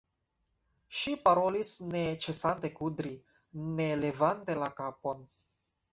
Ŝi 0.99 1.13
parolis, 1.27 1.73
ne 1.91 2.01
ĉesante 2.27 2.73
kudri, 2.79 3.13
ne 3.77 3.87
levante 4.03 4.57
la 4.65 4.75
kapon. 4.81 5.27